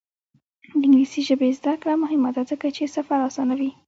[0.79, 3.71] د انګلیسي ژبې زده کړه مهمه ده ځکه چې سفر اسانوي.